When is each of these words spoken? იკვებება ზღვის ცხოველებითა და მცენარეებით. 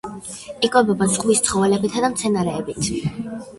იკვებება 0.67 1.07
ზღვის 1.17 1.43
ცხოველებითა 1.49 2.05
და 2.07 2.11
მცენარეებით. 2.17 2.93